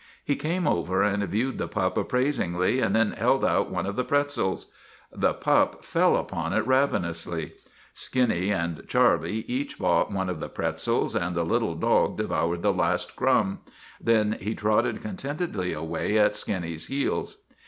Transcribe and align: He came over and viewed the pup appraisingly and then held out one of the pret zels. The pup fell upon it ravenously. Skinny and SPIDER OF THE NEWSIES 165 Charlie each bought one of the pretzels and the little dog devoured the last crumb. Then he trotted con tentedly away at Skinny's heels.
He 0.25 0.35
came 0.35 0.67
over 0.67 1.03
and 1.03 1.21
viewed 1.25 1.59
the 1.59 1.67
pup 1.67 1.95
appraisingly 1.95 2.79
and 2.79 2.95
then 2.95 3.11
held 3.11 3.45
out 3.45 3.69
one 3.69 3.85
of 3.85 3.95
the 3.95 4.03
pret 4.03 4.29
zels. 4.29 4.71
The 5.11 5.35
pup 5.35 5.85
fell 5.85 6.17
upon 6.17 6.53
it 6.53 6.65
ravenously. 6.65 7.51
Skinny 7.93 8.49
and 8.51 8.77
SPIDER 8.79 9.13
OF 9.13 9.21
THE 9.21 9.27
NEWSIES 9.43 9.79
165 9.79 9.79
Charlie 9.79 10.01
each 10.01 10.07
bought 10.07 10.11
one 10.11 10.27
of 10.31 10.39
the 10.39 10.49
pretzels 10.49 11.15
and 11.15 11.35
the 11.35 11.45
little 11.45 11.75
dog 11.75 12.17
devoured 12.17 12.63
the 12.63 12.73
last 12.73 13.15
crumb. 13.15 13.59
Then 14.03 14.37
he 14.41 14.55
trotted 14.55 15.03
con 15.03 15.17
tentedly 15.17 15.77
away 15.77 16.17
at 16.17 16.35
Skinny's 16.35 16.87
heels. 16.87 17.43